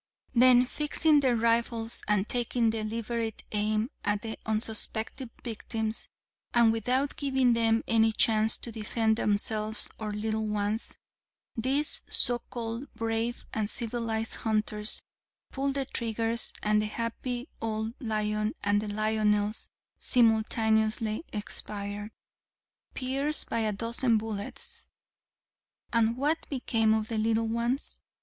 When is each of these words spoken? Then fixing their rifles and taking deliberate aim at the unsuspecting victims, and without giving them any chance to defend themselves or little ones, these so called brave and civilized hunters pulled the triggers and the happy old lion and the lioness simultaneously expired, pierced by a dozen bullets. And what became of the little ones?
Then 0.33 0.65
fixing 0.65 1.19
their 1.19 1.35
rifles 1.35 2.01
and 2.07 2.27
taking 2.27 2.71
deliberate 2.71 3.43
aim 3.51 3.91
at 4.03 4.23
the 4.23 4.35
unsuspecting 4.47 5.29
victims, 5.43 6.07
and 6.55 6.71
without 6.71 7.15
giving 7.17 7.53
them 7.53 7.83
any 7.87 8.11
chance 8.11 8.57
to 8.57 8.71
defend 8.71 9.17
themselves 9.17 9.91
or 9.99 10.11
little 10.11 10.47
ones, 10.47 10.97
these 11.55 12.01
so 12.09 12.39
called 12.39 12.91
brave 12.95 13.45
and 13.53 13.69
civilized 13.69 14.33
hunters 14.37 15.03
pulled 15.51 15.75
the 15.75 15.85
triggers 15.85 16.51
and 16.63 16.81
the 16.81 16.87
happy 16.87 17.47
old 17.61 17.93
lion 18.01 18.55
and 18.63 18.81
the 18.81 18.87
lioness 18.87 19.69
simultaneously 19.99 21.23
expired, 21.31 22.09
pierced 22.95 23.51
by 23.51 23.59
a 23.59 23.71
dozen 23.71 24.17
bullets. 24.17 24.89
And 25.93 26.17
what 26.17 26.49
became 26.49 26.95
of 26.95 27.07
the 27.09 27.19
little 27.19 27.47
ones? 27.47 28.01